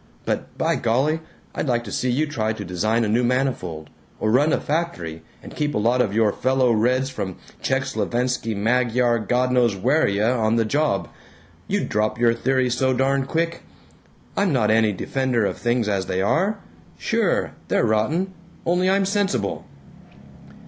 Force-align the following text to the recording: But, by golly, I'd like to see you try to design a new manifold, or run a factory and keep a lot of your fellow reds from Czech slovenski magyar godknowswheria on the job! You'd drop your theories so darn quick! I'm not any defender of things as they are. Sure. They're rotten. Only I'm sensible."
But, 0.25 0.57
by 0.57 0.77
golly, 0.77 1.19
I'd 1.53 1.67
like 1.67 1.83
to 1.83 1.91
see 1.91 2.09
you 2.09 2.25
try 2.25 2.53
to 2.53 2.65
design 2.65 3.03
a 3.03 3.07
new 3.07 3.23
manifold, 3.23 3.91
or 4.19 4.31
run 4.31 4.51
a 4.51 4.59
factory 4.59 5.21
and 5.43 5.55
keep 5.55 5.75
a 5.75 5.77
lot 5.77 6.01
of 6.01 6.11
your 6.11 6.33
fellow 6.33 6.71
reds 6.71 7.11
from 7.11 7.35
Czech 7.61 7.83
slovenski 7.83 8.55
magyar 8.55 9.19
godknowswheria 9.23 10.39
on 10.39 10.55
the 10.55 10.65
job! 10.65 11.07
You'd 11.67 11.87
drop 11.89 12.17
your 12.17 12.33
theories 12.33 12.73
so 12.75 12.95
darn 12.95 13.27
quick! 13.27 13.61
I'm 14.35 14.51
not 14.51 14.71
any 14.71 14.91
defender 14.91 15.45
of 15.45 15.59
things 15.59 15.87
as 15.87 16.07
they 16.07 16.19
are. 16.23 16.57
Sure. 16.97 17.51
They're 17.67 17.85
rotten. 17.85 18.33
Only 18.65 18.89
I'm 18.89 19.05
sensible." 19.05 19.67